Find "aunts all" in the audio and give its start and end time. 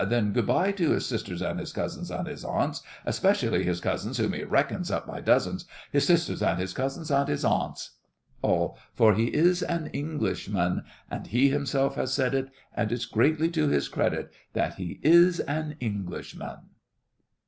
7.45-8.79